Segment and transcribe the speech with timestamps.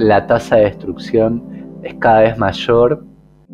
[0.00, 1.42] la tasa de destrucción
[1.82, 3.04] es cada vez mayor,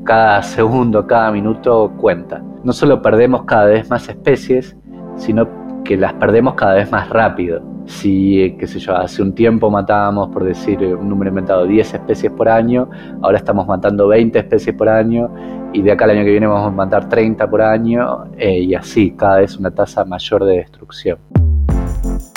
[0.05, 2.41] cada segundo, cada minuto cuenta.
[2.63, 4.77] No solo perdemos cada vez más especies,
[5.17, 5.49] sino
[5.83, 7.63] que las perdemos cada vez más rápido.
[7.87, 12.33] Si, qué sé yo, hace un tiempo matábamos, por decir un número inventado, 10 especies
[12.33, 12.89] por año,
[13.23, 15.29] ahora estamos matando 20 especies por año
[15.73, 18.75] y de acá al año que viene vamos a matar 30 por año eh, y
[18.75, 21.19] así, cada vez una tasa mayor de destrucción.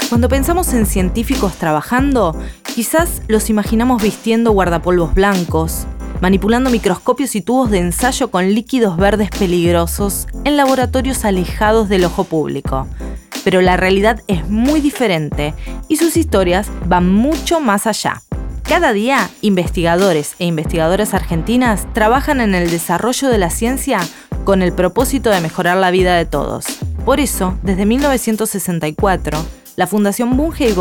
[0.09, 2.35] Cuando pensamos en científicos trabajando,
[2.79, 5.85] quizás los imaginamos vistiendo guardapolvos blancos,
[6.21, 12.23] manipulando microscopios y tubos de ensayo con líquidos verdes peligrosos en laboratorios alejados del ojo
[12.23, 12.87] público.
[13.43, 15.53] Pero la realidad es muy diferente
[15.89, 18.21] y sus historias van mucho más allá.
[18.63, 23.99] Cada día, investigadores e investigadoras argentinas trabajan en el desarrollo de la ciencia
[24.45, 26.65] con el propósito de mejorar la vida de todos.
[27.03, 29.37] Por eso, desde 1964,
[29.79, 30.75] la Fundación Bunge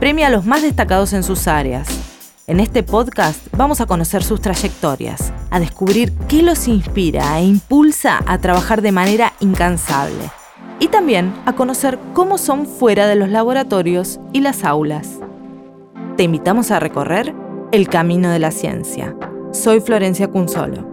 [0.00, 2.42] premia a los más destacados en sus áreas.
[2.48, 8.18] En este podcast vamos a conocer sus trayectorias, a descubrir qué los inspira e impulsa
[8.26, 10.32] a trabajar de manera incansable
[10.80, 15.20] y también a conocer cómo son fuera de los laboratorios y las aulas.
[16.16, 17.32] Te invitamos a recorrer
[17.70, 19.14] el camino de la ciencia.
[19.52, 20.92] Soy Florencia Cunzolo.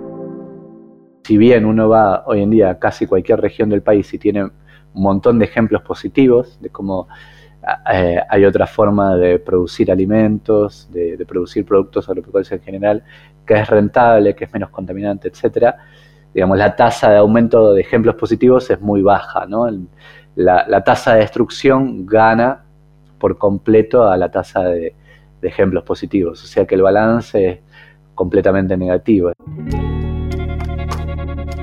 [1.24, 4.48] Si bien uno va hoy en día a casi cualquier región del país y tiene
[4.94, 7.08] un montón de ejemplos positivos de cómo
[7.94, 13.04] eh, hay otra forma de producir alimentos, de, producir productos agropecuarios en general,
[13.46, 15.78] que es rentable, que es menos contaminante, etcétera.
[16.34, 19.68] Digamos, la tasa de aumento de ejemplos positivos es muy baja, ¿no?
[20.36, 22.64] La, tasa de destrucción gana
[23.20, 24.96] por completo a la tasa de,
[25.42, 27.60] de ejemplos positivos, o sea que el balance es
[28.16, 29.32] completamente negativo.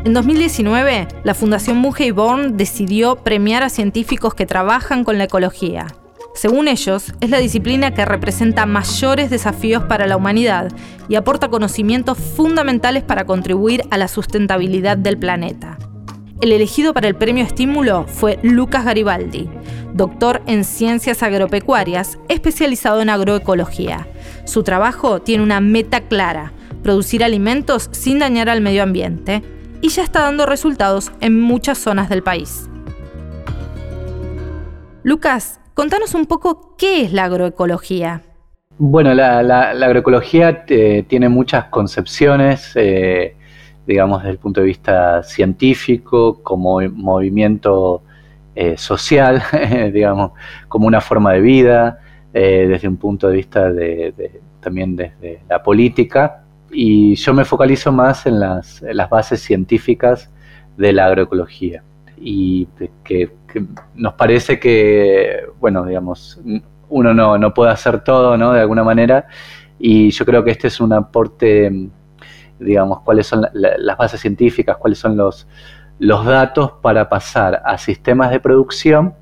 [0.05, 5.87] En 2019, la Fundación y Born decidió premiar a científicos que trabajan con la ecología.
[6.35, 10.71] Según ellos, es la disciplina que representa mayores desafíos para la humanidad
[11.09, 15.79] y aporta conocimientos fundamentales para contribuir a la sustentabilidad del planeta.
[16.41, 19.51] El elegido para el premio estímulo fue Lucas Garibaldi,
[19.95, 24.07] doctor en ciencias agropecuarias, especializado en agroecología.
[24.45, 26.53] Su trabajo tiene una meta clara,
[26.85, 29.43] producir alimentos sin dañar al medio ambiente,
[29.81, 32.69] y ya está dando resultados en muchas zonas del país.
[35.03, 38.23] Lucas, contanos un poco qué es la agroecología.
[38.79, 43.35] Bueno, la, agroecología eh, tiene muchas concepciones, eh,
[43.87, 48.03] digamos, desde el punto de vista científico, como movimiento
[48.55, 49.43] eh, social,
[49.93, 50.33] digamos,
[50.69, 52.01] como una forma de vida,
[52.33, 53.73] desde un punto de vista
[54.61, 60.31] también desde la política, y yo me focalizo más en las, bases científicas
[60.77, 61.83] de la agroecología.
[62.17, 62.67] Y
[63.05, 63.31] que,
[63.95, 66.41] nos parece que, bueno, digamos,
[66.89, 68.53] uno no, no, puede hacer todo, ¿no?
[68.53, 69.27] De alguna manera,
[69.79, 71.89] y yo creo que este es un aporte,
[72.59, 75.47] digamos, cuáles son las bases científicas, cuáles son los,
[75.99, 79.15] los datos para pasar a sistemas de producción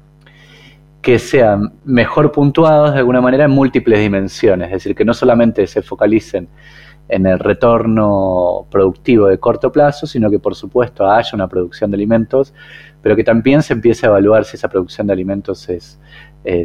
[1.03, 5.67] que sean mejor puntuados de alguna manera en múltiples dimensiones, es decir, que no solamente
[5.69, 6.49] se focalicen
[7.09, 11.97] en el retorno productivo de corto plazo, sino que por supuesto haya una producción de
[11.97, 12.53] alimentos,
[13.03, 16.01] pero que también se empiece a evaluar si esa producción de alimentos es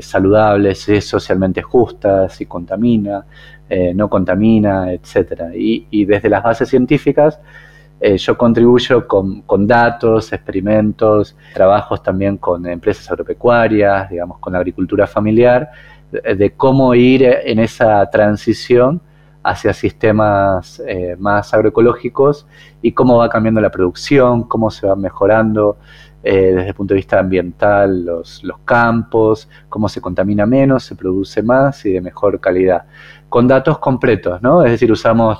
[0.01, 3.25] saludable, si es socialmente justa, si contamina,
[3.73, 5.53] eh, no contamina, etc.
[5.55, 7.39] Y, desde las bases científicas
[8.01, 14.59] eh, yo contribuyo con, con, datos, experimentos, trabajos también con empresas agropecuarias, digamos, con la
[14.59, 15.69] agricultura familiar,
[16.11, 19.01] de cómo ir en esa transición
[19.43, 22.45] hacia sistemas eh, más agroecológicos
[22.81, 25.77] y cómo va cambiando la producción, cómo se va mejorando
[26.23, 30.95] eh, desde el punto de vista ambiental los, los, campos, cómo se contamina menos, se
[30.95, 32.85] produce más y de mejor calidad.
[33.27, 34.63] Con datos completos, ¿no?
[34.63, 35.39] Es decir, usamos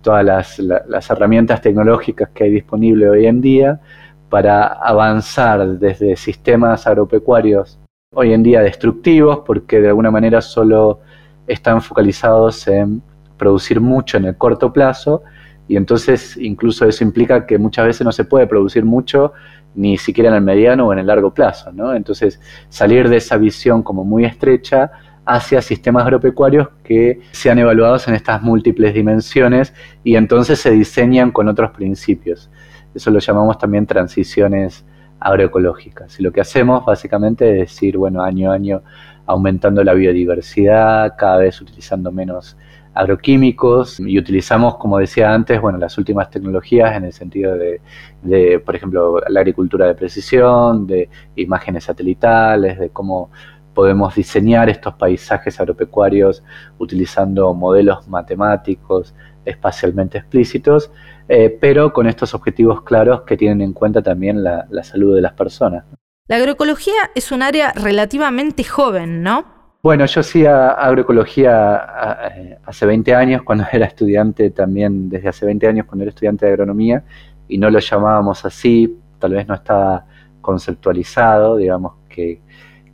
[0.00, 3.80] todas las, las herramientas tecnológicas que hay disponibles hoy en día
[4.28, 7.78] para avanzar desde sistemas agropecuarios
[8.14, 11.00] hoy en día destructivos, porque de alguna manera solo
[11.46, 13.02] están focalizados en
[13.42, 15.24] producir mucho en el corto plazo
[15.66, 19.32] y entonces incluso eso implica que muchas veces no se puede producir mucho
[19.74, 21.92] ni siquiera en el mediano o en el largo plazo, ¿no?
[21.92, 24.92] Entonces salir de esa visión como muy estrecha
[25.24, 29.74] hacia sistemas agropecuarios que sean evaluados en estas múltiples dimensiones
[30.04, 32.48] y entonces se diseñan con otros principios.
[32.94, 34.84] Eso lo llamamos también transiciones
[35.18, 36.20] agroecológicas.
[36.20, 38.82] Y lo que hacemos básicamente es decir, bueno, año a año
[39.26, 42.56] aumentando la biodiversidad, cada vez utilizando menos
[42.94, 48.76] agroquímicos y utilizamos, como decía antes, bueno, las últimas tecnologías en el sentido de, por
[48.76, 53.30] ejemplo, la agricultura de precisión, de imágenes satelitales, de cómo
[53.74, 56.42] podemos diseñar estos paisajes agropecuarios
[56.78, 59.14] utilizando modelos matemáticos
[59.44, 60.90] espacialmente explícitos,
[61.28, 65.32] eh, pero con estos objetivos claros que tienen en cuenta también la, salud de las
[65.32, 65.84] personas.
[66.28, 69.44] La agroecología es un área relativamente joven, ¿no?
[69.82, 75.66] Bueno, yo hacía agroecología eh, hace 20 años, cuando era estudiante también, desde hace 20
[75.66, 77.04] años cuando era estudiante de agronomía,
[77.48, 80.06] y no lo llamábamos así, tal vez no estaba
[80.40, 82.40] conceptualizado, digamos que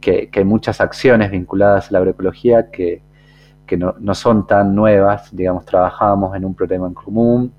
[0.00, 3.02] que, hay muchas acciones vinculadas a la agroecología que,
[3.76, 7.52] no, son tan nuevas, digamos, trabajábamos en un problema en común,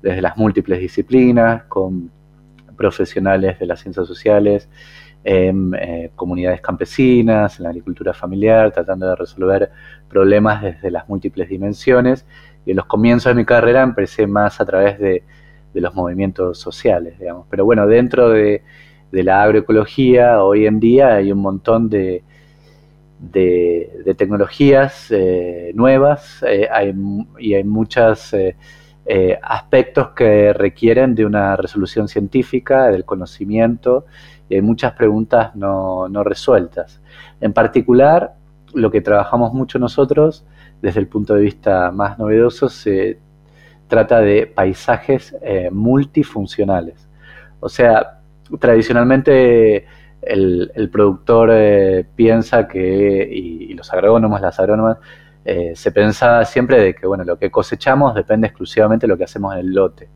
[0.00, 2.10] desde las múltiples disciplinas, con
[2.76, 4.68] profesionales de las ciencias sociales,
[5.24, 9.70] en eh, comunidades campesinas, en la agricultura familiar, tratando de resolver
[10.08, 12.26] problemas desde las múltiples dimensiones.
[12.64, 15.22] Y en los comienzos de mi carrera empecé más a través de,
[15.72, 17.46] los movimientos sociales, digamos.
[17.48, 18.62] Pero bueno, dentro de,
[19.12, 22.24] la agroecología, hoy en día hay un montón de,
[24.16, 26.68] tecnologías eh, nuevas eh,
[27.38, 28.34] y hay muchos
[29.12, 34.04] eh, aspectos que requieren de una resolución científica, del conocimiento,
[34.50, 37.00] y hay muchas preguntas no, no resueltas.
[37.40, 38.34] En particular,
[38.74, 40.44] lo que trabajamos mucho nosotros,
[40.82, 43.18] desde el punto de vista más novedoso, se
[43.88, 45.34] trata de paisajes
[45.70, 47.08] multifuncionales.
[47.60, 48.20] O sea,
[48.58, 49.86] tradicionalmente
[50.22, 54.98] el, productor eh, piensa que, y, los agrónomos, las agrónomas,
[55.44, 59.24] eh, se pensaba siempre de que bueno, lo que cosechamos depende exclusivamente de lo que
[59.24, 60.08] hacemos en el lote.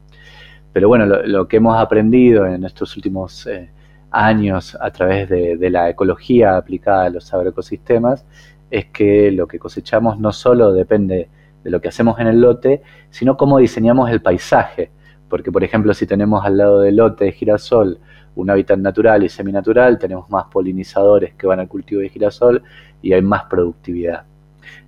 [0.72, 3.70] Pero bueno, lo, que hemos aprendido en estos últimos eh,
[4.14, 8.24] años a través de, la ecología aplicada a los agroecosistemas
[8.70, 11.28] es que lo que cosechamos no solo depende
[11.62, 14.90] de lo que hacemos en el lote, sino cómo diseñamos el paisaje.
[15.28, 17.98] Porque, por ejemplo, si tenemos al lado del lote de girasol
[18.36, 22.62] un hábitat natural y seminatural, tenemos más polinizadores que van al cultivo de girasol
[23.02, 24.24] y hay más productividad.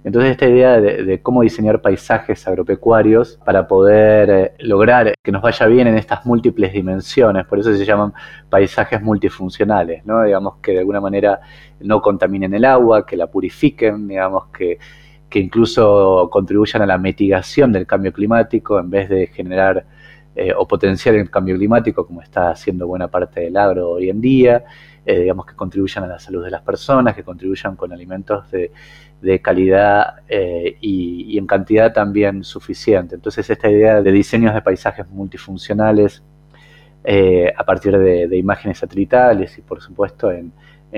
[0.04, 5.66] Entonces esta idea de, cómo diseñar paisajes agropecuarios para poder eh, lograr que nos vaya
[5.66, 8.12] bien en estas múltiples dimensiones, por eso se llaman
[8.48, 10.22] paisajes multifuncionales, ¿no?
[10.22, 11.40] digamos que de alguna manera
[11.80, 14.78] no contaminen el agua, que la purifiquen, digamos que,
[15.28, 19.84] que incluso contribuyan a la mitigación del cambio climático en vez de generar
[20.38, 24.20] eh, o potenciar el cambio climático, como está haciendo buena parte del agro hoy en
[24.20, 24.64] día,
[25.06, 28.70] eh, digamos que contribuyan a la salud de las personas, que contribuyan con alimentos de,
[29.40, 33.14] calidad eh, y, en cantidad también suficiente.
[33.14, 36.22] Entonces esta idea de diseños de paisajes multifuncionales
[37.56, 40.52] a partir de, imágenes satelitales y por supuesto en,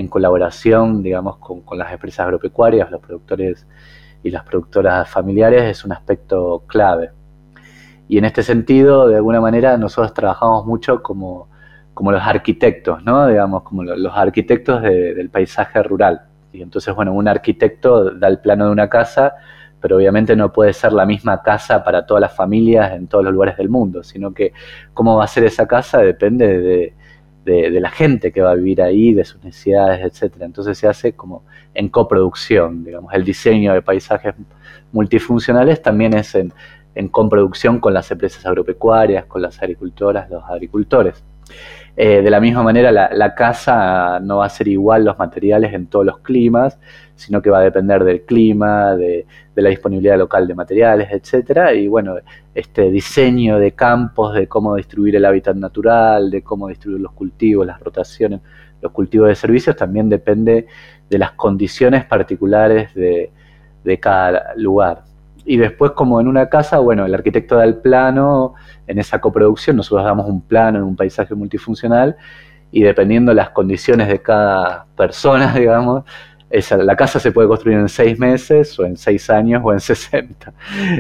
[0.08, 3.66] colaboración, digamos, con, con las empresas agropecuarias, los productores
[4.22, 7.10] y las productoras familiares es un aspecto clave.
[8.08, 11.48] Y en este sentido, de alguna manera, nosotros trabajamos mucho como,
[11.94, 13.26] como los arquitectos, ¿no?
[13.26, 16.22] Digamos, como los arquitectos del paisaje rural.
[16.52, 19.34] Y entonces, bueno, un arquitecto da el plano de una casa,
[19.80, 23.32] pero obviamente no puede ser la misma casa para todas las familias en todos los
[23.32, 24.52] lugares del mundo, sino que
[24.94, 26.94] cómo va a ser esa casa depende de,
[27.44, 30.46] de, la gente que va a vivir ahí, de sus necesidades, etcétera.
[30.46, 31.44] Entonces se hace como
[31.74, 34.34] en coproducción, digamos, el diseño de paisajes
[34.92, 36.52] multifuncionales también es en,
[36.98, 41.22] en comproducción con las empresas agropecuarias, con las agricultoras, los agricultores.
[41.96, 45.86] Eh, de la misma manera, la, casa no va a ser igual los materiales en
[45.86, 46.76] todos los climas,
[47.14, 51.72] sino que va a depender del clima, de, la disponibilidad local de materiales, etcétera.
[51.72, 52.16] Y bueno,
[52.52, 57.64] este diseño de campos, de cómo distribuir el hábitat natural, de cómo distribuir los cultivos,
[57.64, 58.40] las rotaciones,
[58.80, 60.66] los cultivos de servicios, también depende
[61.08, 63.30] de las condiciones particulares de
[64.00, 65.07] cada lugar.
[65.50, 68.52] Y después, como en una casa, bueno, el arquitecto da el plano,
[68.86, 72.16] en esa coproducción nosotros damos un plano en un paisaje multifuncional
[72.70, 76.04] y dependiendo de las condiciones de cada persona, digamos,
[76.50, 80.52] la casa se puede construir en seis meses o en seis años o en 60.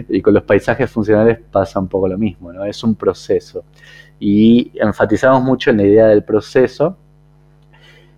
[0.08, 2.64] Y con los paisajes funcionales pasa un poco lo mismo, ¿no?
[2.64, 3.66] Es un proceso.
[4.18, 6.96] Y enfatizamos mucho en la idea del proceso,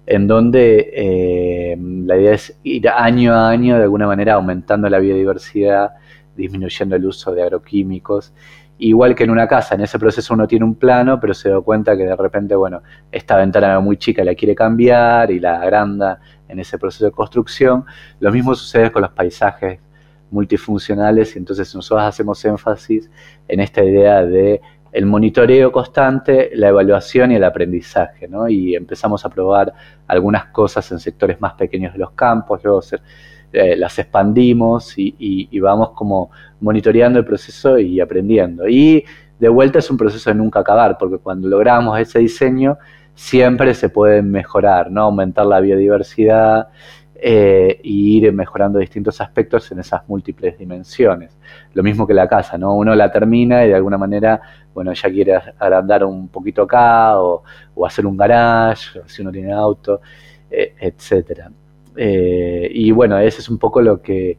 [0.07, 5.01] en donde eh, la idea es ir año a año de alguna manera aumentando la
[5.01, 5.95] biodiversidad
[6.41, 8.33] disminuyendo el uso de agroquímicos.
[8.79, 11.61] Igual que en una casa, en ese proceso uno tiene un plano, pero se da
[11.61, 12.83] cuenta que de repente, bueno,
[13.13, 16.19] esta ventana muy chica la quiere cambiar y la agranda
[16.49, 17.85] en ese proceso de construcción.
[18.21, 19.81] Lo mismo sucede con los paisajes
[20.31, 23.11] multifuncionales y entonces nosotros hacemos énfasis
[23.49, 24.61] en esta idea de
[24.93, 28.49] el monitoreo constante, la evaluación y el aprendizaje, ¿no?
[28.49, 29.73] Y empezamos a probar
[30.07, 32.83] algunas cosas en sectores más pequeños de los campos, luego
[33.53, 36.31] eh, las expandimos y, vamos como
[36.61, 38.69] monitoreando el proceso y aprendiendo.
[38.69, 39.05] Y
[39.39, 42.79] de vuelta es un proceso de nunca acabar, porque cuando logramos ese diseño
[43.15, 45.03] siempre se puede mejorar, ¿no?
[45.03, 46.69] Aumentar la biodiversidad,
[47.23, 51.37] eh, y ir mejorando distintos aspectos en esas múltiples dimensiones.
[51.75, 52.75] Lo mismo que la casa, ¿no?
[52.75, 54.41] Uno la termina y de alguna manera,
[54.73, 57.43] bueno, ya quiere agrandar un poquito acá o,
[57.85, 60.01] hacer un garage, si uno tiene auto,
[60.51, 61.51] eh, etcétera.
[61.97, 64.39] Eh, y bueno, ese es un poco lo que,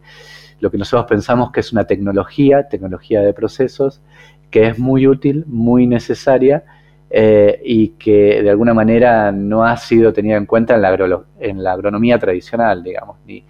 [0.60, 4.02] lo que nosotros pensamos que es una tecnología, tecnología de procesos,
[4.50, 6.64] que es muy útil, muy necesaria
[7.10, 11.64] eh, y que de alguna manera no ha sido tenida en cuenta en la, en
[11.64, 13.44] la agronomía tradicional, digamos, ni,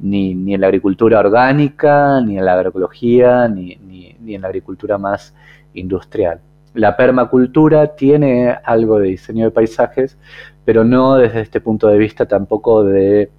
[0.00, 5.34] ni, en la agricultura orgánica, ni en la agroecología, ni, ni, en la agricultura más
[5.74, 6.40] industrial.
[6.74, 10.18] La permacultura tiene algo de diseño de paisajes,
[10.64, 13.30] pero no desde este punto de vista tampoco de,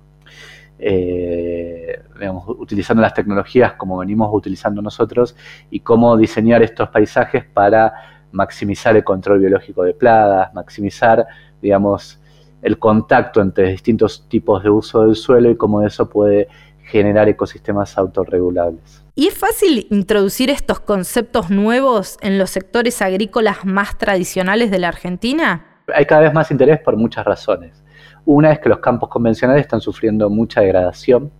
[0.80, 5.36] eh, digamos, utilizando las tecnologías como venimos utilizando nosotros
[5.70, 7.94] y cómo diseñar estos paisajes para
[8.32, 11.28] maximizar el control biológico de plagas, maximizar,
[11.62, 12.20] digamos,
[12.62, 16.48] el contacto entre distintos tipos de uso del suelo y cómo eso puede
[16.84, 19.04] generar ecosistemas autorregulables.
[19.16, 24.88] ¿Y es fácil introducir estos conceptos nuevos en los sectores agrícolas más tradicionales de la
[24.88, 25.66] Argentina?
[25.94, 27.84] Hay cada vez más interés por muchas razones.
[28.26, 31.32] Una es que los campos convencionales están sufriendo mucha degradación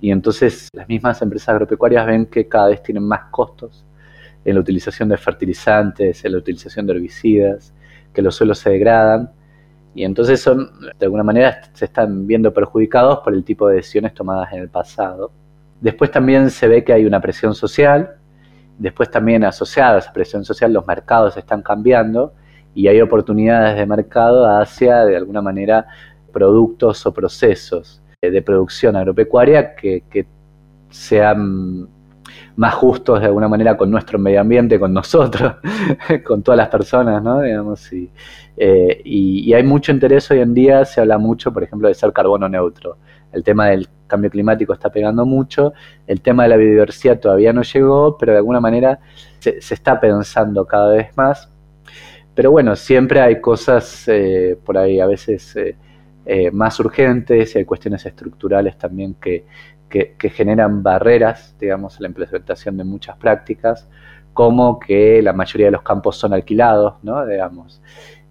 [0.00, 3.84] y entonces las mismas empresas agropecuarias ven que cada vez tienen más costos
[4.44, 7.72] en la utilización de fertilizantes, en la utilización de herbicidas,
[8.12, 9.30] que los suelos se degradan
[9.94, 14.12] y entonces son, de alguna manera, se están viendo perjudicados por el tipo de decisiones
[14.12, 15.30] tomadas en el pasado.
[15.80, 18.16] Después también se ve que hay una presión social,
[18.78, 22.34] después también asociada a esa presión social los mercados están cambiando
[22.74, 25.86] y hay oportunidades de mercado hacia, de alguna manera,
[26.32, 30.26] productos o procesos de producción agropecuaria que,
[30.90, 31.88] sean
[32.54, 35.54] más justos de alguna manera con nuestro medio ambiente, con nosotros,
[36.24, 37.40] con todas las personas, ¿no?
[37.40, 41.88] Digamos, eh, y, y, hay mucho interés hoy en día, se habla mucho, por ejemplo,
[41.88, 42.96] de ser carbono neutro.
[43.32, 45.72] El tema del cambio climático está pegando mucho,
[46.06, 49.00] el tema de la biodiversidad todavía no llegó, pero de alguna manera
[49.40, 51.50] se, está pensando cada vez más.
[52.34, 55.56] Pero bueno, siempre hay cosas eh, por ahí a veces
[56.26, 59.44] eh, más urgentes hay cuestiones estructurales también que,
[59.88, 63.88] que, generan barreras, digamos, a la implementación de muchas prácticas,
[64.32, 67.24] como que la mayoría de los campos son alquilados, ¿no?
[67.24, 67.80] Digamos.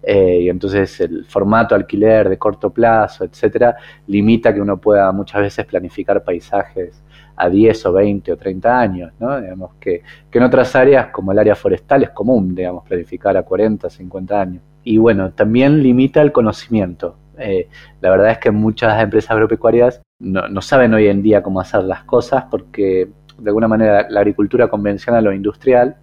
[0.06, 5.40] Eh, y entonces el formato alquiler de corto plazo, etcétera, limita que uno pueda muchas
[5.42, 7.02] veces planificar paisajes
[7.36, 9.40] a 10 o 20 o 30 años, ¿no?
[9.40, 13.42] Digamos que, que en otras áreas, como el área forestal, es común, digamos, planificar a
[13.42, 14.62] 40, 50 años.
[14.84, 17.16] Y bueno, también limita el conocimiento.
[17.38, 17.68] Eh,
[18.00, 22.04] la verdad es que muchas empresas agropecuarias no, saben hoy en día cómo hacer las
[22.04, 23.08] cosas porque
[23.38, 25.96] de alguna manera la agricultura convencional o industrial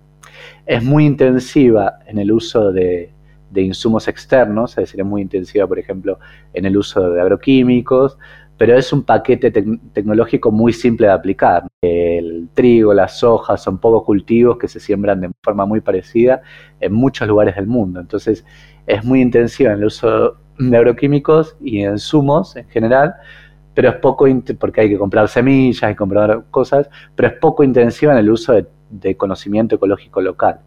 [0.66, 3.14] es muy intensiva en el uso de,
[3.56, 6.20] insumos externos, es decir, es muy intensiva, por ejemplo,
[6.54, 8.18] en el uso de agroquímicos,
[8.58, 9.52] pero es un paquete
[9.92, 11.68] tecnológico muy simple de aplicar.
[11.82, 16.44] El trigo, las hojas son pocos cultivos que se siembran de forma muy parecida
[16.80, 18.00] en muchos lugares del mundo.
[18.00, 18.46] Entonces,
[18.86, 23.16] es muy intensiva en el uso de agroquímicos y insumos en general,
[23.74, 24.28] pero es poco,
[24.60, 28.54] porque hay que comprar semillas y comprar cosas, pero es poco intensiva en el uso
[28.54, 30.60] de, conocimiento ecológico local.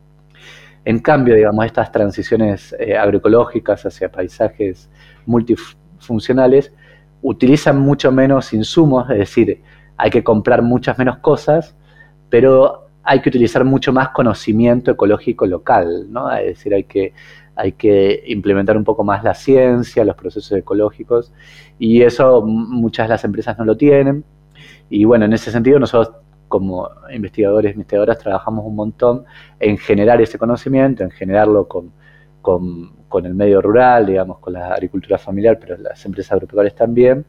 [0.84, 4.90] En cambio, digamos, estas transiciones eh, agroecológicas hacia paisajes
[5.26, 6.72] multifuncionales
[7.22, 9.62] utilizan mucho menos insumos, es decir,
[9.96, 11.74] hay que comprar muchas menos cosas,
[12.28, 16.30] pero hay que utilizar mucho más conocimiento ecológico local, ¿no?
[16.32, 17.12] Es decir, hay que
[17.56, 21.32] hay que implementar un poco más la ciencia, los procesos ecológicos,
[21.78, 24.24] y eso muchas de las empresas no lo tienen.
[24.90, 26.16] Y bueno, en ese sentido nosotros
[26.48, 29.24] como investigadores y investigadoras trabajamos un montón
[29.58, 31.92] en generar ese conocimiento, en generarlo con,
[32.42, 37.24] con, el medio rural, digamos, con la agricultura familiar, pero las empresas agropecuarias también,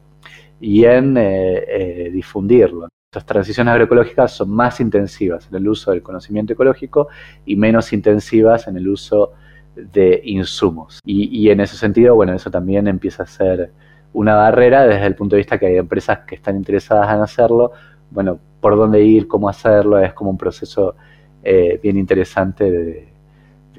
[0.60, 2.88] y en eh, eh, difundirlo.
[3.10, 7.08] Estas transiciones agroecológicas son más intensivas en el uso del conocimiento ecológico
[7.46, 9.32] y menos intensivas en el uso
[9.76, 11.00] de insumos.
[11.04, 13.70] Y, en ese sentido, bueno, eso también empieza a ser
[14.12, 17.72] una barrera desde el punto de vista que hay empresas que están interesadas en hacerlo.
[18.10, 20.96] Bueno, por dónde ir, cómo hacerlo, es como un proceso
[21.40, 23.12] eh, bien interesante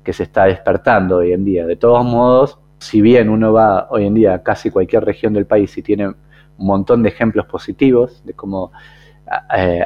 [0.01, 1.65] que se está despertando hoy en día.
[1.65, 5.45] De todos modos, si bien uno va hoy en día a casi cualquier región del
[5.45, 6.15] país y tiene un
[6.55, 8.71] montón de ejemplos positivos de cómo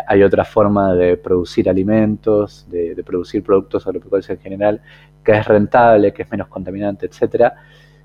[0.06, 4.82] hay otra forma de producir alimentos, de, producir productos agropecuarios en general,
[5.24, 7.56] que es rentable, que es menos contaminante, etcétera,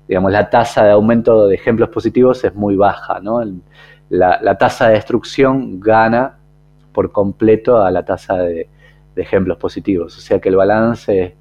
[0.07, 3.21] digamos, la tasa de aumento de ejemplos positivos es muy baja.
[4.09, 6.39] La, tasa de destrucción gana
[6.97, 8.67] por completo a la tasa de,
[9.15, 11.33] ejemplos positivos, o sea que el balance es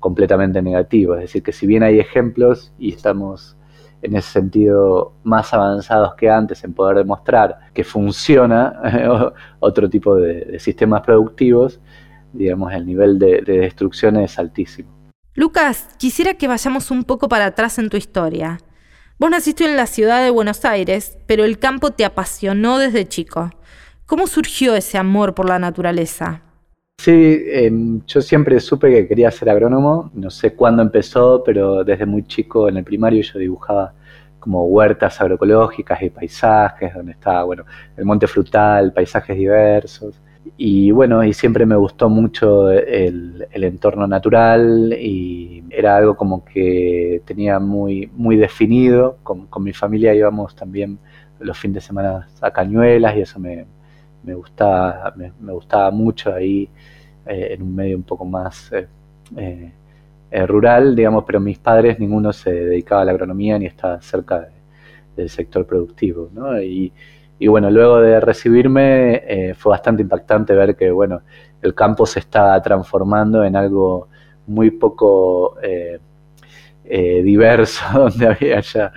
[0.00, 3.56] completamente negativo, es decir, que si bien hay ejemplos y estamos
[4.02, 10.58] en ese sentido más avanzados que antes en poder demostrar que funciona otro tipo de,
[10.58, 11.80] sistemas productivos,
[12.34, 14.90] digamos, el nivel de, de destrucción es altísimo.
[15.34, 18.58] Lucas, quisiera que vayamos un poco para atrás en tu historia.
[19.18, 23.50] Vos naciste en la ciudad de Buenos Aires, pero el campo te apasionó desde chico.
[24.08, 26.40] ¿Cómo surgió ese amor por la naturaleza?
[26.96, 32.06] Sí, em, yo siempre supe que quería ser agrónomo, no sé cuándo empezó, pero desde
[32.06, 33.92] muy chico en el primario yo dibujaba
[34.40, 37.64] como huertas agroecológicas y paisajes, donde estaba, bueno,
[37.98, 40.18] el monte frutal, paisajes diversos.
[40.56, 47.20] Y bueno, y siempre me gustó mucho el, entorno natural y era algo como que
[47.26, 49.18] tenía muy, muy definido.
[49.22, 50.98] Con mi familia íbamos también
[51.40, 53.66] los fines de semana a Cañuelas y eso me,
[54.22, 56.68] me gustaba, me, gustaba mucho ahí
[57.26, 59.72] eh, en un medio un poco más eh,
[60.30, 64.48] eh, rural, digamos, pero mis padres ninguno se dedicaba a la agronomía ni estaba cerca
[65.16, 66.60] del sector productivo, ¿no?
[66.60, 66.92] Y,
[67.48, 71.22] bueno, luego de recibirme fue bastante impactante ver que, bueno,
[71.62, 74.08] el campo se está transformando en algo
[74.48, 76.00] muy poco eh,
[76.88, 78.92] diverso, donde había ya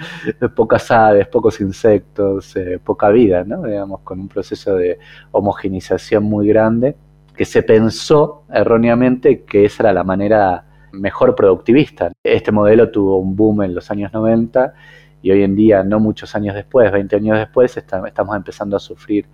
[0.56, 3.64] pocas aves, pocos insectos, eh, poca vida, ¿no?
[3.64, 5.00] digamos, con un proceso de
[5.32, 6.96] homogenización muy grande,
[7.36, 12.12] que se pensó erróneamente que esa era la manera mejor productivista.
[12.24, 14.74] Este modelo tuvo un boom en los años 90
[15.22, 19.28] y hoy en día, no muchos años después, 20 años después, estamos empezando a sufrir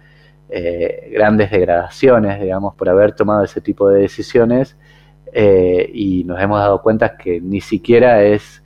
[0.49, 4.77] eh, grandes degradaciones, digamos, por haber tomado ese tipo de decisiones
[5.33, 8.63] eh, y nos hemos dado cuenta que ni siquiera es,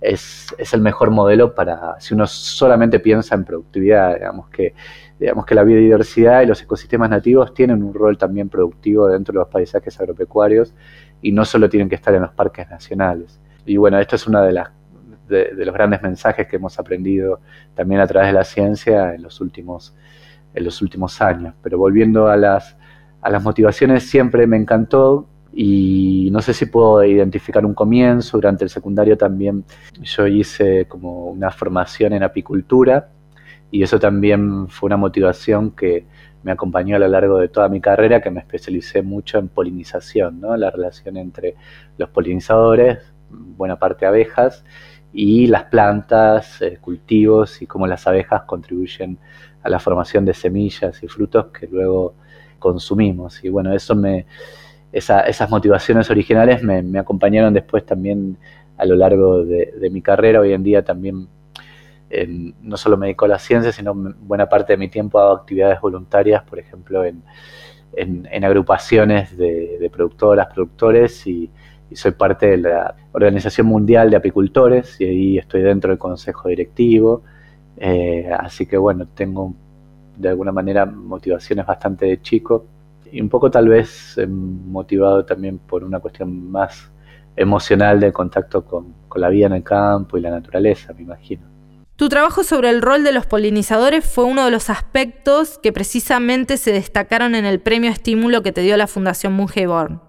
[0.00, 4.74] es, el mejor modelo para, si uno solamente piensa en productividad, digamos que,
[5.18, 9.38] digamos que la biodiversidad y los ecosistemas nativos tienen un rol también productivo dentro de
[9.40, 10.74] los paisajes agropecuarios
[11.22, 13.40] y no solo tienen que estar en los parques nacionales.
[13.64, 14.70] Y bueno, esto es uno de, las,
[15.28, 17.40] de, los grandes mensajes que hemos aprendido
[17.74, 19.94] también a través de la ciencia en los últimos,
[20.52, 21.54] en los últimos años.
[21.62, 22.76] Pero volviendo a las,
[23.22, 28.38] a las motivaciones, siempre me encantó y no sé si puedo identificar un comienzo.
[28.38, 29.64] Durante el secundario también
[30.02, 33.08] yo hice como una formación en apicultura
[33.70, 36.06] y eso también fue una motivación que
[36.42, 40.40] me acompañó a lo largo de toda mi carrera, que me especialicé mucho en polinización,
[40.40, 40.56] ¿no?
[40.56, 41.54] la relación entre
[41.96, 42.98] los polinizadores,
[43.30, 44.64] buena parte abejas,
[45.12, 49.16] y las plantas, eh, cultivos y cómo las abejas contribuyen
[49.62, 52.14] a la formación de semillas y frutos que luego
[52.58, 53.42] consumimos.
[53.44, 54.26] Y bueno, eso me,
[54.94, 58.38] esas motivaciones originales me, acompañaron después también
[58.76, 60.40] a lo largo de, mi carrera.
[60.40, 61.28] Hoy en día también
[62.62, 65.80] no solo me dedico a la ciencia, sino buena parte de mi tiempo hago actividades
[65.80, 67.24] voluntarias, por ejemplo, en,
[68.44, 71.50] agrupaciones de, productoras, productores y,
[71.92, 77.22] soy parte de la Organización Mundial de Apicultores y ahí estoy dentro del consejo directivo.
[77.76, 79.54] Eh, así que bueno, tengo
[80.16, 82.66] de alguna manera motivaciones bastante de chico
[83.14, 86.92] y un poco tal vez eh, motivado también por una cuestión más
[87.36, 91.46] emocional de contacto con, la vida en el campo y la naturaleza, me imagino.
[91.94, 96.56] Tu trabajo sobre el rol de los polinizadores fue uno de los aspectos que precisamente
[96.56, 100.00] se destacaron en el premio estímulo que te dio la Fundación Mungeborn.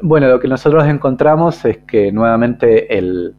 [0.00, 3.34] Bueno, lo que nosotros encontramos es que nuevamente el,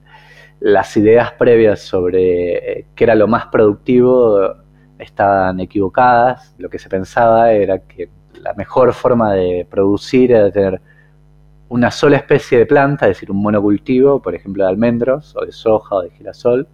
[0.60, 4.54] las ideas previas sobre eh, qué era lo más productivo
[5.00, 6.54] estaban equivocadas.
[6.60, 8.10] Lo que se pensaba era que
[8.42, 10.82] la mejor forma de producir era tener
[11.70, 15.52] una sola especie de planta, es decir, un monocultivo, por ejemplo, de almendros o de
[15.52, 16.68] soja o de girasol,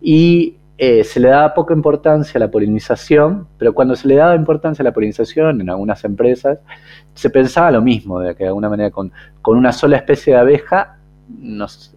[0.00, 4.34] y eh, se le daba poca importancia a la polinización, pero cuando se le daba
[4.34, 6.58] importancia a la polinización en algunas empresas,
[7.14, 10.40] se pensaba lo mismo, de que de alguna manera con, con una sola especie de
[10.40, 10.96] abeja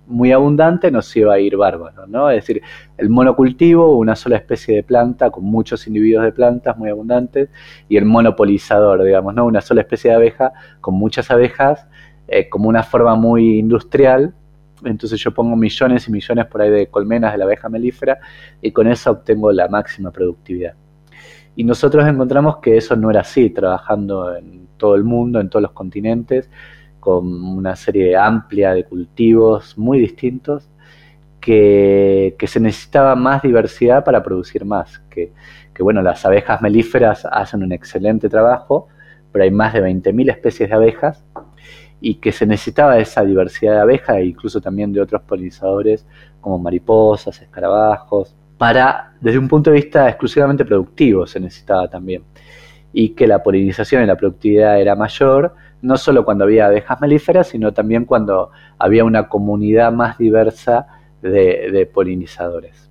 [0.08, 2.30] muy abundante nos iba a ir bárbaro, ¿no?
[2.30, 2.62] Es decir,
[2.98, 7.50] el monocultivo, una sola especie de planta con muchos individuos de plantas muy abundantes,
[7.89, 9.45] y el monopolizador, digamos, ¿no?
[9.45, 11.88] Una sola especie de abeja con muchas abejas,
[12.28, 14.34] eh, como una forma muy industrial.
[14.84, 18.19] Entonces yo pongo millones y millones por ahí de colmenas de la abeja melífera
[18.62, 20.74] y con eso obtengo la máxima productividad.
[21.56, 25.63] Y nosotros encontramos que eso no era así, trabajando en todo el mundo, en todos
[25.63, 26.50] los continentes,
[27.05, 30.67] con una serie amplia de cultivos muy distintos,
[31.39, 35.03] que, se necesitaba más diversidad para producir más.
[35.11, 35.31] Que,
[35.83, 38.87] bueno, las abejas melíferas hacen un excelente trabajo,
[39.31, 41.23] pero hay más de 20.000 especies de abejas
[42.01, 46.07] y que se necesitaba esa diversidad de abejas e incluso también de otros polinizadores
[46.41, 52.23] como mariposas, escarabajos, para, desde un punto de vista exclusivamente productivo, se necesitaba también.
[52.93, 57.47] Y que la polinización y la productividad era mayor, no solo cuando había abejas melíferas,
[57.47, 60.88] sino también cuando había una comunidad más diversa
[61.21, 62.89] de, polinizadores.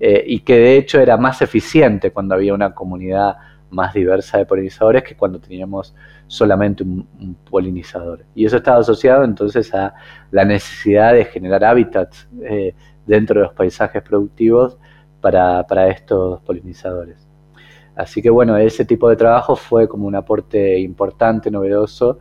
[0.00, 3.36] Eh, y que de hecho era más eficiente cuando había una comunidad
[3.70, 5.94] más diversa de polinizadores que cuando teníamos
[6.26, 8.24] solamente un, polinizador.
[8.34, 9.94] Y eso estaba asociado entonces a
[10.30, 12.74] la necesidad de generar hábitats eh,
[13.06, 14.78] dentro de los paisajes productivos
[15.20, 17.28] para, estos polinizadores.
[17.94, 22.18] Así que bueno, ese tipo de trabajo fue como un aporte importante, novedoso,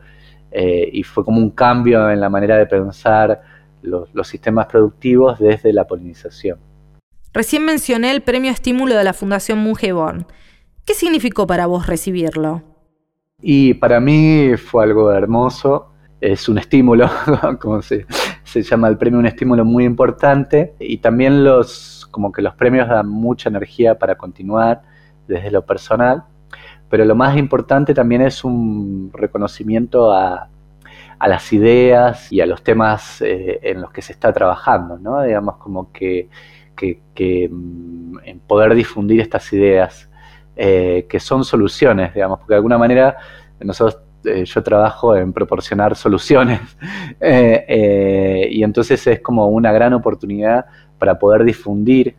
[0.51, 3.41] eh, y fue como un cambio en la manera de pensar
[3.81, 6.60] los, sistemas productivos desde la polinización.
[7.34, 10.25] Recién mencioné el premio estímulo de la Fundación Mungeborn.
[10.86, 12.62] ¿Qué significó para vos recibirlo?
[13.41, 17.10] Y para mí fue algo hermoso, es un estímulo,
[17.62, 18.05] como se,
[18.53, 23.07] llama el premio, un estímulo muy importante y también los, como que los premios dan
[23.07, 24.81] mucha energía para continuar
[25.27, 26.23] desde lo personal,
[26.91, 30.49] pero lo más importante también es un reconocimiento a,
[31.25, 35.21] las ideas y a los temas eh, en los que se está trabajando, ¿no?
[35.21, 36.27] Digamos como que,
[36.75, 40.10] que, mm, en poder difundir estas ideas
[40.55, 43.17] eh, que son soluciones, digamos, porque de alguna manera
[43.60, 46.60] nosotros, eh, yo trabajo en proporcionar soluciones
[47.21, 50.65] y entonces es como una gran oportunidad
[50.97, 52.15] para poder difundir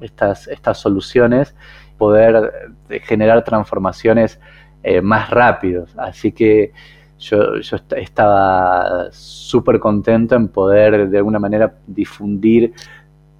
[0.00, 1.54] estas, estas soluciones,
[1.98, 2.70] poder
[3.02, 4.38] generar transformaciones
[5.02, 5.94] más rápidos.
[5.96, 6.72] Así que
[7.18, 7.54] yo,
[7.96, 12.74] estaba súper contento en poder de alguna manera difundir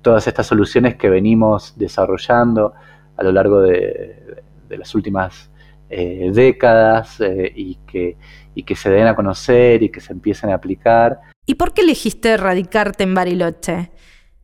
[0.02, 2.72] todas estas soluciones que venimos desarrollando
[3.16, 5.50] a lo largo de, las últimas
[5.88, 8.16] eh, décadas eh, y, que,
[8.54, 11.20] y que se den a conocer y que se empiecen a aplicar.
[11.44, 13.90] ¿Y por qué elegiste radicarte en Bariloche?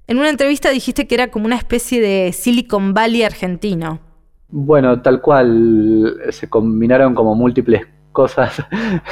[0.08, 4.00] En una entrevista dijiste que era como una especie de Silicon Valley argentino.
[4.48, 8.62] Bueno, tal cual, se combinaron como múltiples cosas.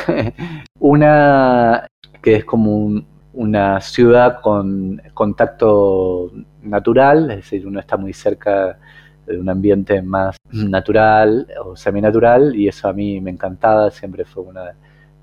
[0.78, 1.88] una
[2.20, 6.30] que es como una ciudad con contacto
[6.62, 8.78] natural, es decir, uno está muy cerca
[9.26, 14.42] de un ambiente más natural o seminatural y eso a mí me encantaba, siempre fue
[14.42, 14.74] una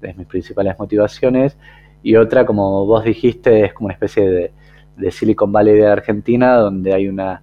[0.02, 1.58] de mis principales motivaciones.
[2.02, 4.52] Y otra, como vos dijiste, es como una especie de,
[5.12, 7.42] Silicon Valley de Argentina, donde hay una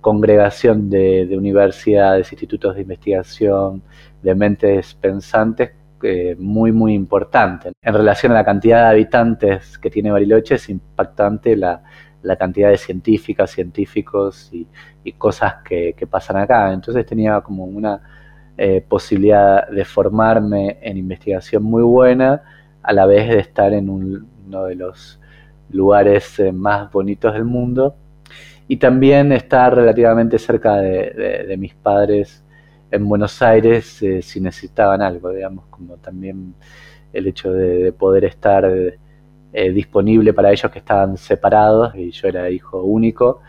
[0.00, 3.82] congregación de, universidades, institutos de investigación,
[4.22, 7.72] de mentes pensantes eh, muy, muy importante.
[7.82, 11.82] En relación a la cantidad de habitantes que tiene Bariloche, es impactante la,
[12.22, 14.66] la cantidad de científicas, científicos y,
[15.16, 16.72] cosas que, pasan acá.
[16.72, 18.00] Entonces tenía como una
[18.58, 22.42] eh, posibilidad de formarme en investigación muy buena,
[22.82, 25.17] a la vez de estar en uno de los
[25.70, 27.94] lugares eh, más bonitos del mundo.
[28.66, 32.44] Y también estar relativamente cerca de, mis padres
[32.90, 36.54] en Buenos Aires eh, si necesitaban algo, digamos, como también
[37.12, 42.50] el hecho de poder estar eh, disponible para ellos que estaban separados y yo era
[42.50, 43.40] hijo único,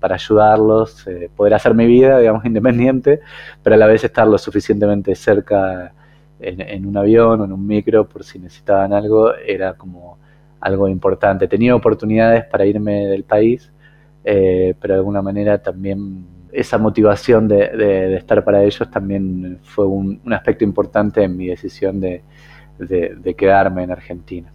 [0.00, 1.04] para ayudarlos,
[1.36, 3.20] poder hacer mi vida, digamos, independiente,
[3.62, 5.92] pero a la vez estar lo suficientemente cerca
[6.40, 10.18] en, un avión o en un micro por si necesitaban algo, era como
[10.66, 11.48] algo importante.
[11.48, 13.72] Tenía oportunidades para irme del país,
[14.22, 20.64] pero de alguna manera también esa motivación de, estar para ellos también fue un, aspecto
[20.64, 24.52] importante en mi decisión de quedarme en Argentina.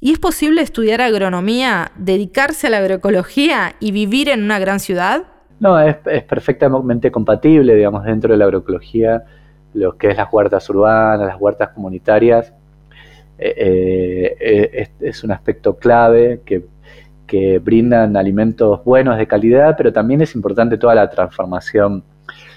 [0.00, 5.24] ¿Y es posible estudiar agronomía, dedicarse a la agroecología y vivir en una gran ciudad?
[5.58, 9.24] No, es, perfectamente compatible, digamos, dentro de la agroecología,
[9.74, 12.54] lo que es las huertas urbanas, las huertas comunitarias,
[13.38, 16.66] eh, eh, es, un aspecto clave que,
[17.60, 22.02] brindan alimentos buenos de calidad, pero también es importante toda la transformación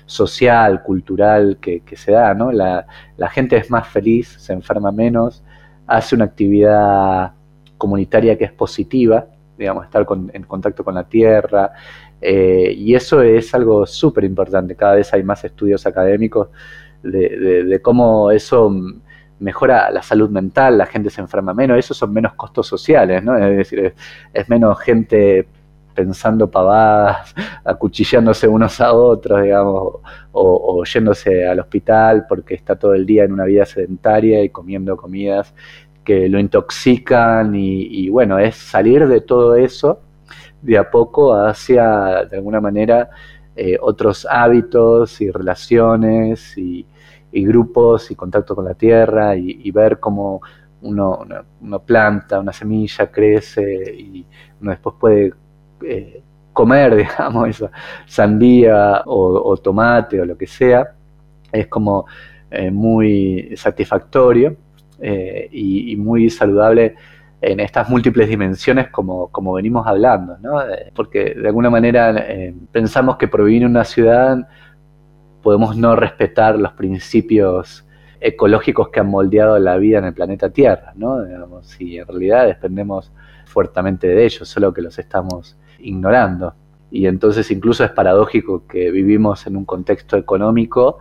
[0.05, 2.53] social, cultural que, se da, ¿no?
[2.53, 5.43] La, la gente es más feliz, se enferma menos,
[5.87, 7.33] hace una actividad
[7.77, 9.25] comunitaria que es positiva,
[9.57, 11.73] digamos, estar en contacto con la tierra,
[12.21, 14.75] eh, y eso es algo súper importante.
[14.75, 16.49] Cada vez hay más estudios académicos
[17.01, 18.71] de, cómo eso
[19.41, 23.37] mejora la salud mental, la gente se enferma menos, esos son menos costos sociales, ¿no?
[23.37, 23.93] Es decir,
[24.33, 25.47] es, menos gente
[25.93, 29.95] pensando pavadas, acuchillándose unos a otros, digamos,
[30.31, 34.95] o, yéndose al hospital porque está todo el día en una vida sedentaria y comiendo
[34.95, 35.53] comidas
[36.03, 39.99] que lo intoxican y, bueno, es salir de todo eso
[40.61, 43.09] de a poco hacia, de alguna manera,
[43.55, 46.85] eh, otros hábitos y relaciones y,
[47.31, 50.41] grupos y contacto con la tierra y, ver cómo
[50.81, 51.25] uno,
[51.85, 54.25] planta una semilla, crece y
[54.61, 55.33] uno después puede
[55.85, 57.71] eh, comer, digamos, esa
[58.05, 60.93] sandía o, tomate o lo que sea.
[61.51, 62.05] Es como
[62.49, 64.55] eh, muy satisfactorio.
[65.03, 66.95] Eh, y, muy saludable
[67.41, 70.59] en estas múltiples dimensiones como, como venimos hablando, ¿no?
[70.93, 72.13] Porque de alguna manera
[72.71, 74.47] pensamos que en una ciudad
[75.41, 77.85] podemos no respetar los principios
[78.19, 81.23] ecológicos que han moldeado la vida en el planeta Tierra, ¿no?
[81.23, 83.11] Digamos, y en realidad dependemos
[83.45, 86.53] fuertemente de ellos, solo que los estamos ignorando.
[86.91, 90.99] Y entonces incluso es paradójico que vivimos en un contexto económico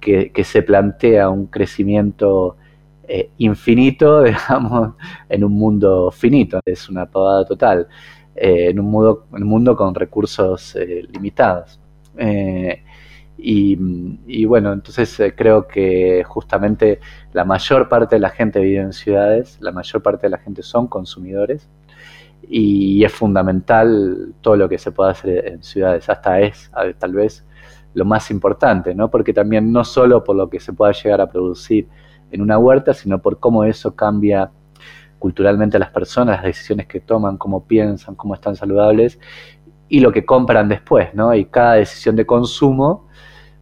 [0.00, 2.56] que, se plantea un crecimiento
[3.08, 4.94] eh, infinito, digamos,
[5.28, 6.60] en un mundo finito.
[6.64, 7.88] Es una pavada total,
[8.34, 11.80] eh, en, un mundo, en un mundo con recursos eh, limitados.
[13.44, 17.00] Y, bueno, entonces creo que justamente
[17.32, 20.62] la mayor parte de la gente vive en ciudades, la mayor parte de la gente
[20.62, 21.68] son consumidores
[22.48, 27.44] y es fundamental todo lo que se pueda hacer en ciudades, hasta es tal vez
[27.94, 29.10] lo más importante, ¿no?
[29.10, 31.88] Porque también no solo por lo que se pueda llegar a producir
[32.30, 34.50] en una huerta, sino por cómo eso cambia
[35.18, 39.18] culturalmente a las personas, las decisiones que toman, cómo piensan, cómo están saludables
[39.88, 41.34] y lo que compran después, ¿no?
[41.34, 43.08] Y cada decisión de consumo,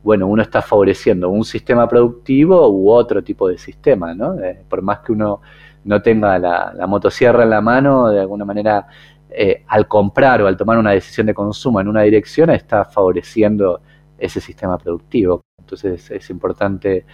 [0.03, 4.39] bueno, uno está favoreciendo un sistema productivo u otro tipo de sistema, ¿no?
[4.41, 5.41] Eh, por más que uno
[5.85, 8.87] no tenga la, motosierra en la mano, de alguna manera,
[9.31, 13.81] eh, al comprar o al tomar una decisión de consumo en una dirección, está favoreciendo
[14.19, 15.43] ese sistema productivo.
[15.59, 17.05] Entonces es importante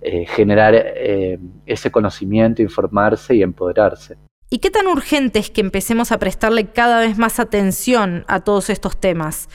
[0.00, 4.16] eh, generar ese conocimiento, informarse y empoderarse.
[4.50, 8.70] ¿Y qué tan urgente es que empecemos a prestarle cada vez más atención a todos
[8.70, 9.48] estos temas?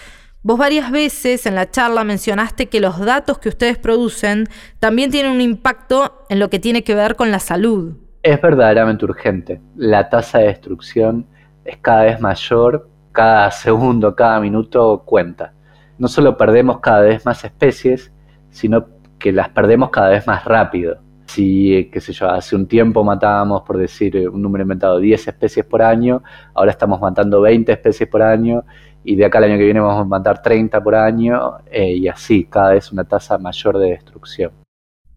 [0.49, 4.47] Vos varias veces en la charla mencionaste que los datos que ustedes producen
[4.79, 7.93] también tienen un impacto en lo que tiene que ver con la salud.
[8.23, 9.62] Es verdaderamente urgente.
[9.75, 11.27] La tasa de destrucción
[11.65, 15.53] es cada vez mayor, cada segundo, cada minuto cuenta.
[15.99, 18.12] No solo perdemos cada vez más especies,
[18.49, 18.88] sino
[19.19, 20.97] que las perdemos cada vez más rápido.
[21.27, 25.27] Si, qué sé yo, hace un tiempo matábamos, por decir eh, un número inventado, 10
[25.27, 26.23] especies por año,
[26.55, 28.63] ahora estamos matando 20 especies por año
[29.09, 32.07] y de acá al año que viene vamos a matar 30 por año eh, y
[32.07, 34.51] así, cada vez una tasa mayor de destrucción.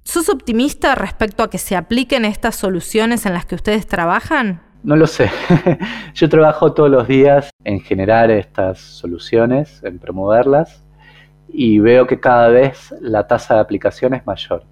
[0.03, 4.63] ¿Sos optimista respecto a que se apliquen estas soluciones en las que ustedes trabajan?
[4.83, 5.31] No lo sé.
[6.15, 10.83] Yo trabajo todos los días en generar estas soluciones, en promoverlas
[11.47, 14.65] y veo que cada vez la tasa de aplicación es mayor.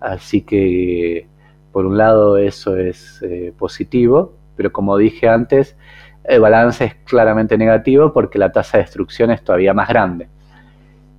[0.00, 1.28] Así que,
[1.70, 5.76] por un lado, eso es eh, positivo, pero como dije antes,
[6.24, 10.28] el balance es claramente negativo porque la tasa de destrucción es todavía más grande.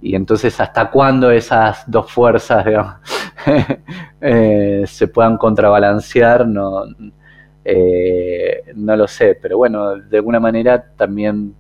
[0.02, 2.66] Y entonces, ¿hasta cuándo esas dos fuerzas
[4.22, 6.46] eh, se puedan contrabalancear?
[6.46, 6.84] No,
[7.64, 11.56] eh, no lo sé, pero bueno, de alguna manera también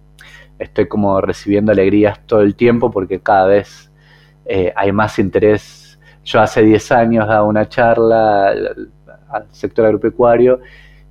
[0.59, 3.91] estoy como recibiendo alegrías todo el tiempo porque cada vez
[4.45, 5.99] eh, hay más interés.
[6.23, 10.59] Yo hace 10 años daba una charla al, sector agropecuario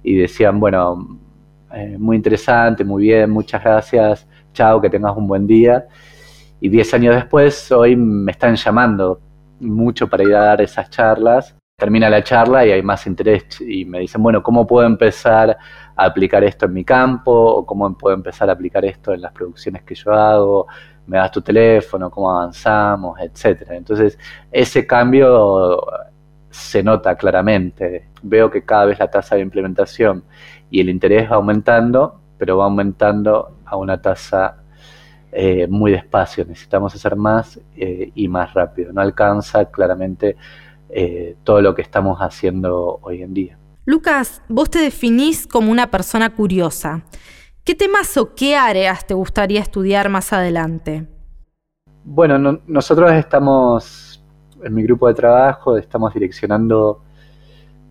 [0.03, 1.19] y decían, bueno,
[1.75, 5.87] eh, muy interesante, muy bien, muchas gracias, chao, que tengas un buen día.
[6.61, 9.21] Y 10 años después, hoy me están llamando
[9.61, 11.57] mucho para ir a dar esas charlas.
[11.77, 15.57] Termina la charla y hay más interés y me dicen, bueno, ¿cómo puedo empezar
[15.97, 19.83] aplicar esto en mi campo o cómo puedo empezar a aplicar esto en las producciones
[19.83, 20.67] que yo hago,
[21.07, 23.77] me das tu teléfono, cómo avanzamos, etcétera.
[23.77, 24.19] Entonces,
[24.51, 25.83] ese cambio
[26.53, 28.09] se nota claramente.
[28.23, 30.23] Veo que cada vez la tasa de implementación
[30.71, 34.63] y el interés va aumentando, pero va aumentando a una tasa
[35.33, 36.45] eh, muy despacio.
[36.45, 38.93] Necesitamos hacer más eh, y más rápido.
[38.93, 40.37] No alcanza claramente
[40.91, 43.59] eh, todo lo que estamos haciendo hoy en día.
[43.87, 47.03] Lucas, vos te definís como una persona curiosa.
[47.65, 51.09] ¿Qué temas o qué áreas te gustaría estudiar más adelante?
[52.05, 54.12] Bueno, nosotros estamos,
[54.63, 57.03] en mi grupo de trabajo, estamos direccionando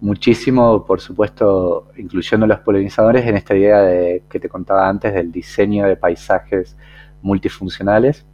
[0.01, 5.31] muchísimo, por supuesto, incluyendo los polinizadores en esta idea de, que te contaba antes del
[5.31, 6.75] diseño de paisajes
[7.21, 8.25] multifuncionales.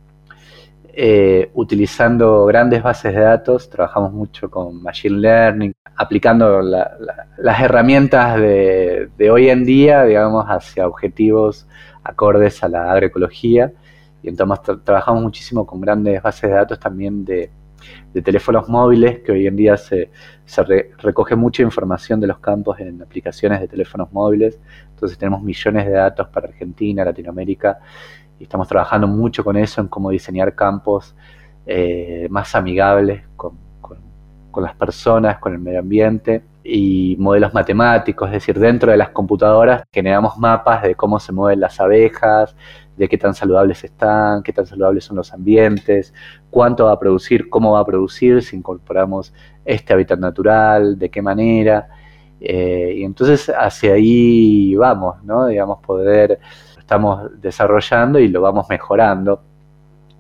[1.00, 9.30] Eh, utilizando grandes bases de datos, trabajamos mucho con Machine Learning, aplicando las herramientas de,
[9.32, 11.67] hoy en día, digamos, hacia objetivos
[12.04, 13.71] acordes a la agroecología.
[14.23, 17.52] Y entonces trabajamos muchísimo con grandes bases de datos también de,
[18.23, 20.09] teléfonos móviles, que hoy en día se,
[20.99, 24.59] recoge mucha información de los campos en aplicaciones de teléfonos móviles.
[24.89, 27.79] Entonces tenemos millones de datos para Argentina, Latinoamérica,
[28.39, 31.15] y estamos trabajando mucho con eso, en cómo diseñar campos
[31.65, 33.67] eh, más amigables con
[34.57, 39.09] con las personas, con el medio ambiente y modelos matemáticos, es decir, dentro de las
[39.09, 42.55] computadoras generamos mapas de cómo se mueven las abejas,
[42.97, 46.13] de qué tan saludables están, qué tan saludables son los ambientes,
[46.49, 49.33] cuánto va a producir, cómo va a producir, si incorporamos
[49.65, 51.89] este hábitat natural, de qué manera.
[52.39, 55.47] Eh, y entonces hacia ahí vamos, ¿no?
[55.47, 56.39] Digamos, poder,
[56.77, 59.41] estamos desarrollando y lo vamos mejorando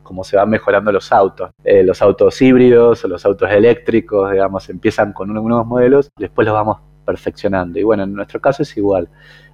[0.07, 1.51] como se van mejorando los autos.
[1.65, 6.53] Eh, los autos híbridos o los autos eléctricos, digamos, empiezan con unos modelos, después los
[6.53, 7.79] vamos perfeccionando.
[7.79, 9.09] Y bueno, en nuestro caso es igual.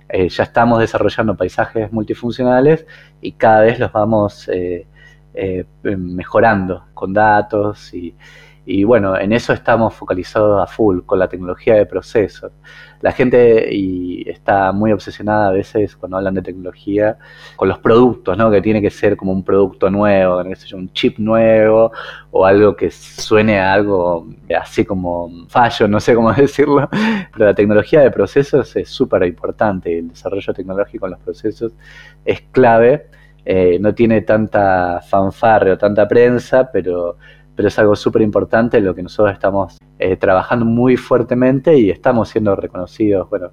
[0.10, 2.86] Eh, ya estamos desarrollando paisajes multifuncionales
[3.22, 4.86] y cada vez los vamos eh,
[5.84, 8.14] mejorando con datos y,
[8.66, 12.52] y bueno, en eso estamos focalizados a full, con la tecnología de procesos.
[13.02, 17.18] La gente y está muy obsesionada a veces cuando hablan de tecnología
[17.58, 18.50] con los productos, ¿no?
[18.50, 20.42] Que tiene que ser como un producto nuevo,
[20.74, 21.92] un chip nuevo
[22.32, 26.90] o algo que suene a algo así como fallo, no sé cómo decirlo.
[27.34, 30.00] Pero la tecnología de procesos es súper importante.
[30.00, 31.74] El desarrollo tecnológico en los procesos
[32.24, 33.08] es clave.
[33.46, 37.18] Eh, no tiene tanta fanfarre o tanta prensa, pero
[37.56, 41.90] pero es algo súper importante en lo que nosotros estamos eh, trabajando muy fuertemente y
[41.90, 43.52] estamos siendo reconocidos, bueno,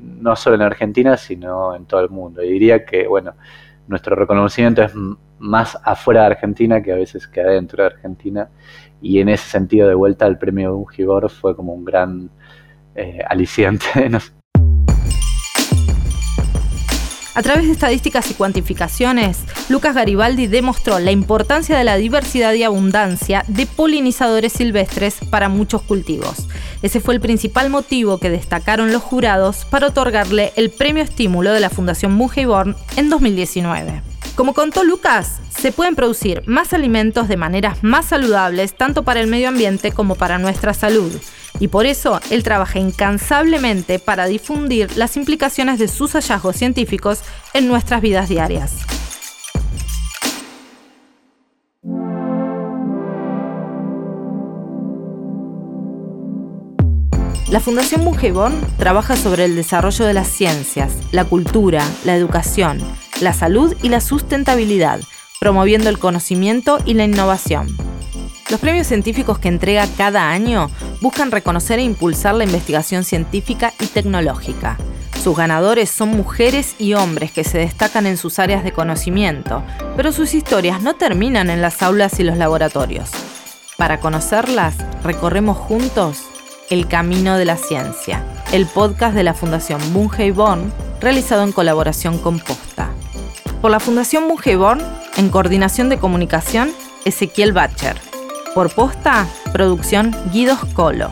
[0.00, 2.42] no solo en Argentina, sino en todo el mundo.
[2.42, 3.34] Y diría que, bueno,
[3.86, 4.92] nuestro reconocimiento es
[5.38, 8.48] más afuera de Argentina que a veces que adentro de Argentina.
[9.00, 12.30] Y en ese sentido, de vuelta, el premio Ungibor fue como un gran
[12.94, 13.86] eh, aliciente.
[17.34, 19.38] A través de estadísticas y cuantificaciones,
[19.68, 25.82] Lucas Garibaldi demostró la importancia de la diversidad y abundancia de polinizadores silvestres para muchos
[25.82, 26.48] cultivos.
[26.82, 31.60] Ese fue el principal motivo que destacaron los jurados para otorgarle el premio estímulo de
[31.60, 34.09] la Fundación Born en 2019.
[34.40, 39.26] Como contó Lucas, se pueden producir más alimentos de maneras más saludables tanto para el
[39.26, 41.12] medio ambiente como para nuestra salud
[41.58, 47.20] y por eso él trabaja incansablemente para difundir las implicaciones de sus hallazgos científicos
[47.52, 48.76] en nuestras vidas diarias.
[57.50, 62.80] La Fundación Mujeborn trabaja sobre el desarrollo de las ciencias, la cultura, la educación,
[63.20, 65.00] la salud y la sustentabilidad,
[65.38, 67.68] promoviendo el conocimiento y la innovación.
[68.50, 73.86] Los premios científicos que entrega cada año buscan reconocer e impulsar la investigación científica y
[73.86, 74.76] tecnológica.
[75.22, 79.62] Sus ganadores son mujeres y hombres que se destacan en sus áreas de conocimiento,
[79.96, 83.10] pero sus historias no terminan en las aulas y los laboratorios.
[83.76, 86.24] Para conocerlas, recorremos juntos
[86.70, 92.40] El Camino de la Ciencia, el podcast de la Fundación Born, realizado en colaboración con
[92.40, 92.89] Posta.
[93.60, 94.80] Por la Fundación Born,
[95.18, 96.70] en coordinación de comunicación,
[97.04, 97.96] Ezequiel Bacher.
[98.54, 101.10] Por posta, producción Guidos Colo.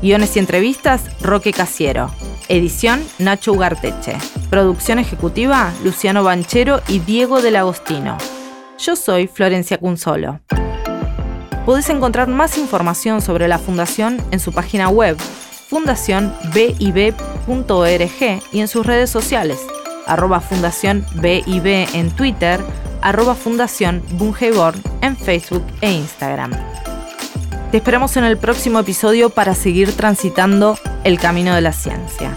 [0.00, 2.10] Guiones y entrevistas, Roque Casiero.
[2.48, 4.16] Edición, Nacho Ugarteche.
[4.48, 8.16] Producción ejecutiva, Luciano Banchero y Diego del Agostino.
[8.78, 10.40] Yo soy Florencia Cunzolo.
[11.66, 15.18] Podés encontrar más información sobre la Fundación en su página web,
[15.68, 19.58] fundacionbib.org y en sus redes sociales,
[20.10, 22.60] arroba Fundación BIB en Twitter,
[23.00, 24.02] arroba Fundación
[25.02, 26.52] en Facebook e Instagram.
[27.70, 32.36] Te esperamos en el próximo episodio para seguir transitando el camino de la ciencia.